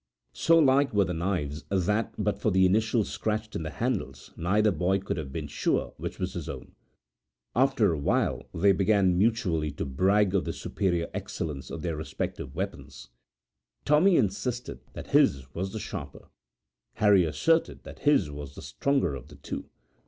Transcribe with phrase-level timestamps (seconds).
[0.33, 4.71] So like were the knives that but for the initials scratched in the handles neither
[4.71, 6.73] boy could have been sure which was his own.
[7.55, 11.95] After a little while they began mutually to brag of the superior excellence of their
[11.95, 13.09] respective weapons.
[13.85, 16.29] Tommy insisted that his was the sharper,
[16.95, 19.69] Harry asserted that his was the stronger of the two.